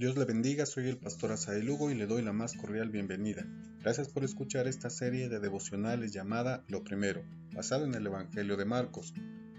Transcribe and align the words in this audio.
Dios 0.00 0.16
le 0.16 0.24
bendiga, 0.24 0.64
soy 0.64 0.88
el 0.88 0.96
pastor 0.96 1.30
Asael 1.30 1.66
Lugo 1.66 1.90
y 1.90 1.94
le 1.94 2.06
doy 2.06 2.22
la 2.22 2.32
más 2.32 2.54
cordial 2.54 2.88
bienvenida. 2.88 3.46
Gracias 3.80 4.08
por 4.08 4.24
escuchar 4.24 4.66
esta 4.66 4.88
serie 4.88 5.28
de 5.28 5.40
devocionales 5.40 6.10
llamada 6.14 6.64
Lo 6.68 6.82
Primero, 6.82 7.22
basada 7.52 7.84
en 7.84 7.94
el 7.94 8.06
Evangelio 8.06 8.56
de 8.56 8.64
Marcos. 8.64 9.12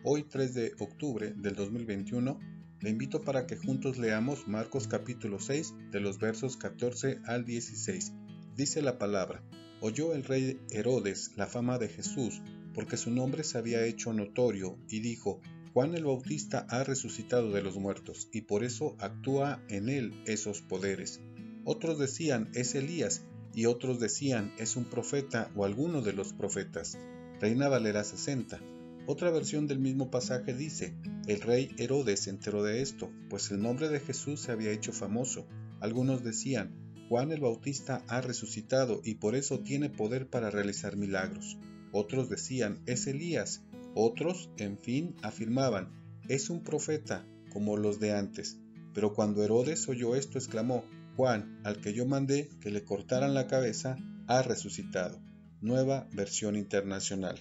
Hoy 0.04 0.24
3 0.24 0.54
de 0.56 0.74
octubre 0.80 1.36
del 1.38 1.54
2021, 1.54 2.40
le 2.80 2.90
invito 2.90 3.22
para 3.22 3.46
que 3.46 3.56
juntos 3.56 4.00
leamos 4.00 4.48
Marcos 4.48 4.88
capítulo 4.88 5.40
6 5.40 5.76
de 5.92 6.00
los 6.00 6.18
versos 6.18 6.58
14 6.58 7.20
al 7.26 7.46
16. 7.46 8.12
Dice 8.56 8.82
la 8.82 8.98
palabra, 8.98 9.44
oyó 9.80 10.16
el 10.16 10.24
rey 10.24 10.60
Herodes 10.72 11.34
la 11.36 11.46
fama 11.46 11.78
de 11.78 11.88
Jesús, 11.88 12.42
porque 12.74 12.98
su 12.98 13.12
nombre 13.12 13.44
se 13.44 13.60
había 13.60 13.86
hecho 13.86 14.12
notorio, 14.12 14.80
y 14.90 15.02
dijo, 15.02 15.40
Juan 15.74 15.96
el 15.96 16.04
Bautista 16.04 16.66
ha 16.70 16.84
resucitado 16.84 17.52
de 17.52 17.62
los 17.62 17.78
muertos 17.78 18.28
y 18.34 18.42
por 18.42 18.66
eso 18.66 18.98
actúa 19.00 19.64
en 19.70 19.88
él 19.88 20.22
esos 20.26 20.62
poderes. 20.62 21.22
Otros 21.64 21.98
decían 21.98 22.50
es 22.54 22.76
Elías 22.76 23.24
y 23.56 23.68
otros 23.68 24.02
decían 24.02 24.54
es 24.58 24.76
un 24.76 24.84
profeta 24.84 25.50
o 25.56 25.64
alguno 25.64 26.02
de 26.02 26.12
los 26.12 26.34
profetas. 26.34 26.98
Reina 27.40 27.70
Valera 27.70 28.04
60. 28.04 28.60
Otra 29.08 29.32
versión 29.32 29.66
del 29.66 29.80
mismo 29.80 30.12
pasaje 30.12 30.54
dice, 30.54 30.94
el 31.28 31.40
rey 31.40 31.74
Herodes 31.78 32.22
se 32.22 32.32
enteró 32.32 32.64
de 32.64 32.82
esto, 32.82 33.10
pues 33.30 33.50
el 33.52 33.62
nombre 33.62 33.88
de 33.88 34.02
Jesús 34.02 34.42
se 34.42 34.52
había 34.52 34.72
hecho 34.72 34.92
famoso. 34.92 35.48
Algunos 35.80 36.22
decían, 36.22 36.76
Juan 37.08 37.32
el 37.32 37.40
Bautista 37.40 38.04
ha 38.10 38.20
resucitado 38.20 39.02
y 39.06 39.16
por 39.16 39.36
eso 39.36 39.62
tiene 39.62 39.90
poder 39.90 40.28
para 40.28 40.50
realizar 40.50 40.98
milagros. 40.98 41.58
Otros 41.94 42.30
decían, 42.30 42.82
es 42.86 43.08
Elías, 43.08 43.64
otros, 43.96 44.50
en 44.58 44.78
fin, 44.78 45.16
afirmaban, 45.22 45.90
es 46.28 46.50
un 46.50 46.64
profeta, 46.64 47.26
como 47.52 47.78
los 47.78 48.00
de 48.00 48.14
antes. 48.14 48.58
Pero 48.94 49.14
cuando 49.14 49.44
Herodes 49.44 49.88
oyó 49.90 50.16
esto, 50.16 50.38
exclamó, 50.38 50.86
Juan, 51.16 51.60
al 51.64 51.82
que 51.82 51.94
yo 51.94 52.06
mandé 52.06 52.50
que 52.62 52.72
le 52.72 52.84
cortaran 52.84 53.34
la 53.34 53.48
cabeza, 53.48 53.98
ha 54.28 54.42
resucitado. 54.42 55.20
Nueva 55.62 56.08
versión 56.14 56.56
internacional. 56.56 57.40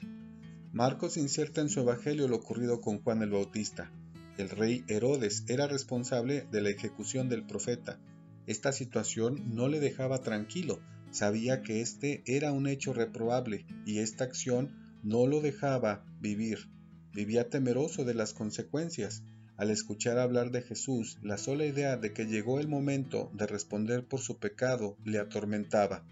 Marcos 0.73 1.17
inserta 1.17 1.61
en 1.61 1.69
su 1.69 1.81
evangelio 1.81 2.29
lo 2.29 2.37
ocurrido 2.37 2.81
con 2.81 3.01
Juan 3.03 3.23
el 3.23 3.31
Bautista. 3.31 3.91
El 4.39 4.51
rey 4.51 4.85
Herodes 4.89 5.45
era 5.49 5.67
responsable 5.67 6.47
de 6.51 6.61
la 6.61 6.71
ejecución 6.71 7.29
del 7.29 7.45
profeta. 7.45 7.99
Esta 8.47 8.73
situación 8.73 9.55
no 9.55 9.69
le 9.69 9.81
dejaba 9.81 10.23
tranquilo, 10.23 10.81
sabía 11.11 11.63
que 11.63 11.81
este 11.81 12.23
era 12.27 12.53
un 12.53 12.67
hecho 12.67 12.93
reprobable 12.93 13.67
y 13.85 13.99
esta 13.99 14.25
acción 14.25 14.90
no 15.03 15.27
lo 15.27 15.41
dejaba 15.41 16.05
vivir. 16.21 16.71
Vivía 17.13 17.49
temeroso 17.49 18.05
de 18.05 18.15
las 18.15 18.35
consecuencias. 18.35 19.23
Al 19.57 19.71
escuchar 19.71 20.19
hablar 20.19 20.51
de 20.51 20.63
Jesús, 20.63 21.19
la 21.23 21.37
sola 21.37 21.67
idea 21.67 21.97
de 21.97 22.13
que 22.13 22.27
llegó 22.27 22.61
el 22.61 22.69
momento 22.69 23.31
de 23.35 23.47
responder 23.47 24.07
por 24.07 24.21
su 24.21 24.39
pecado 24.39 24.97
le 25.05 25.19
atormentaba. 25.19 26.05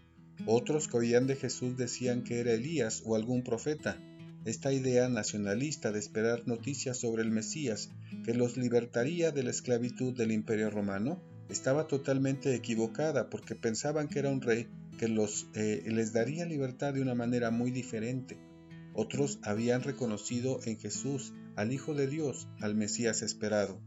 Otros 0.46 0.88
que 0.88 0.98
oían 0.98 1.26
de 1.26 1.36
Jesús 1.36 1.76
decían 1.76 2.22
que 2.24 2.40
era 2.40 2.52
Elías 2.52 3.02
o 3.04 3.16
algún 3.16 3.42
profeta. 3.42 3.96
Esta 4.44 4.72
idea 4.72 5.08
nacionalista 5.08 5.92
de 5.92 5.98
esperar 5.98 6.46
noticias 6.46 6.96
sobre 6.98 7.22
el 7.22 7.30
Mesías 7.30 7.90
que 8.24 8.34
los 8.34 8.56
libertaría 8.56 9.30
de 9.30 9.42
la 9.42 9.50
esclavitud 9.50 10.16
del 10.16 10.32
imperio 10.32 10.70
romano 10.70 11.20
estaba 11.48 11.86
totalmente 11.86 12.54
equivocada 12.54 13.30
porque 13.30 13.54
pensaban 13.54 14.08
que 14.08 14.18
era 14.18 14.30
un 14.30 14.40
rey 14.40 14.68
que 14.98 15.06
eh, 15.54 15.82
les 15.86 16.12
daría 16.12 16.44
libertad 16.44 16.94
de 16.94 17.02
una 17.02 17.14
manera 17.14 17.50
muy 17.50 17.70
diferente. 17.70 18.36
Otros 19.00 19.38
habían 19.44 19.84
reconocido 19.84 20.58
en 20.64 20.76
Jesús 20.76 21.32
al 21.54 21.72
Hijo 21.72 21.94
de 21.94 22.08
Dios, 22.08 22.48
al 22.60 22.74
Mesías 22.74 23.22
esperado. 23.22 23.80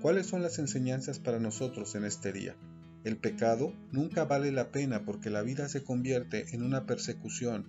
¿Cuáles 0.00 0.24
son 0.26 0.40
las 0.40 0.58
enseñanzas 0.58 1.18
para 1.18 1.38
nosotros 1.38 1.94
en 1.94 2.06
este 2.06 2.32
día? 2.32 2.56
El 3.04 3.18
pecado 3.18 3.74
nunca 3.92 4.24
vale 4.24 4.50
la 4.50 4.72
pena 4.72 5.04
porque 5.04 5.28
la 5.28 5.42
vida 5.42 5.68
se 5.68 5.84
convierte 5.84 6.46
en 6.54 6.62
una 6.62 6.86
persecución, 6.86 7.68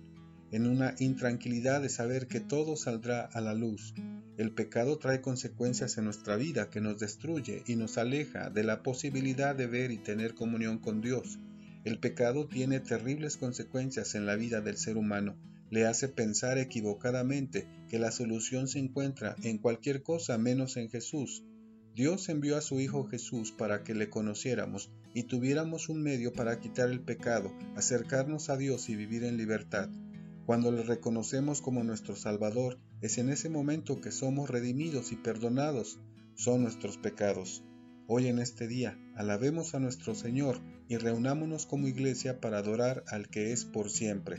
en 0.52 0.66
una 0.66 0.94
intranquilidad 0.98 1.82
de 1.82 1.90
saber 1.90 2.28
que 2.28 2.40
todo 2.40 2.76
saldrá 2.76 3.26
a 3.26 3.42
la 3.42 3.52
luz. 3.52 3.92
El 4.38 4.52
pecado 4.52 4.96
trae 4.96 5.20
consecuencias 5.20 5.98
en 5.98 6.06
nuestra 6.06 6.36
vida 6.36 6.70
que 6.70 6.80
nos 6.80 6.98
destruye 6.98 7.62
y 7.66 7.76
nos 7.76 7.98
aleja 7.98 8.48
de 8.48 8.64
la 8.64 8.82
posibilidad 8.82 9.54
de 9.54 9.66
ver 9.66 9.90
y 9.90 9.98
tener 9.98 10.32
comunión 10.32 10.78
con 10.78 11.02
Dios. 11.02 11.38
El 11.84 11.98
pecado 11.98 12.46
tiene 12.48 12.80
terribles 12.80 13.36
consecuencias 13.36 14.14
en 14.14 14.24
la 14.24 14.36
vida 14.36 14.62
del 14.62 14.78
ser 14.78 14.96
humano 14.96 15.36
le 15.70 15.86
hace 15.86 16.08
pensar 16.08 16.58
equivocadamente 16.58 17.66
que 17.88 17.98
la 17.98 18.10
solución 18.10 18.68
se 18.68 18.80
encuentra 18.80 19.36
en 19.42 19.58
cualquier 19.58 20.02
cosa 20.02 20.36
menos 20.36 20.76
en 20.76 20.90
Jesús. 20.90 21.44
Dios 21.94 22.28
envió 22.28 22.56
a 22.56 22.60
su 22.60 22.80
Hijo 22.80 23.04
Jesús 23.04 23.52
para 23.52 23.82
que 23.82 23.94
le 23.94 24.10
conociéramos 24.10 24.90
y 25.14 25.24
tuviéramos 25.24 25.88
un 25.88 26.02
medio 26.02 26.32
para 26.32 26.60
quitar 26.60 26.90
el 26.90 27.00
pecado, 27.00 27.52
acercarnos 27.76 28.50
a 28.50 28.56
Dios 28.56 28.88
y 28.88 28.96
vivir 28.96 29.24
en 29.24 29.36
libertad. 29.36 29.88
Cuando 30.46 30.72
le 30.72 30.82
reconocemos 30.82 31.62
como 31.62 31.84
nuestro 31.84 32.16
Salvador, 32.16 32.78
es 33.00 33.18
en 33.18 33.30
ese 33.30 33.48
momento 33.48 34.00
que 34.00 34.10
somos 34.10 34.50
redimidos 34.50 35.12
y 35.12 35.16
perdonados. 35.16 36.00
Son 36.34 36.62
nuestros 36.62 36.96
pecados. 36.96 37.62
Hoy 38.08 38.26
en 38.26 38.40
este 38.40 38.66
día, 38.66 38.98
alabemos 39.14 39.74
a 39.74 39.78
nuestro 39.78 40.16
Señor 40.16 40.60
y 40.88 40.96
reunámonos 40.96 41.66
como 41.66 41.86
iglesia 41.86 42.40
para 42.40 42.58
adorar 42.58 43.04
al 43.06 43.28
que 43.28 43.52
es 43.52 43.64
por 43.64 43.90
siempre. 43.90 44.38